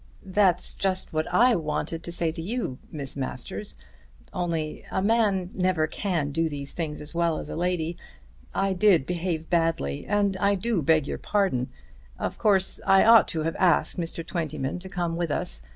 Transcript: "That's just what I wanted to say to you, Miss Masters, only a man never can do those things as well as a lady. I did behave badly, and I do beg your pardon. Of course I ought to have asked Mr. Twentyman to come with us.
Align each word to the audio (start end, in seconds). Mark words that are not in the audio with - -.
"That's 0.25 0.73
just 0.73 1.13
what 1.13 1.31
I 1.31 1.53
wanted 1.55 2.01
to 2.01 2.11
say 2.11 2.31
to 2.31 2.41
you, 2.41 2.79
Miss 2.91 3.15
Masters, 3.15 3.77
only 4.33 4.83
a 4.91 4.99
man 4.99 5.51
never 5.53 5.85
can 5.85 6.31
do 6.31 6.49
those 6.49 6.71
things 6.71 7.01
as 7.01 7.13
well 7.13 7.37
as 7.37 7.49
a 7.49 7.55
lady. 7.55 7.97
I 8.55 8.73
did 8.73 9.05
behave 9.05 9.47
badly, 9.51 10.07
and 10.07 10.35
I 10.37 10.55
do 10.55 10.81
beg 10.81 11.05
your 11.07 11.19
pardon. 11.19 11.69
Of 12.17 12.39
course 12.39 12.81
I 12.87 13.03
ought 13.05 13.27
to 13.27 13.43
have 13.43 13.55
asked 13.59 13.99
Mr. 13.99 14.25
Twentyman 14.25 14.79
to 14.79 14.89
come 14.89 15.17
with 15.17 15.29
us. 15.29 15.61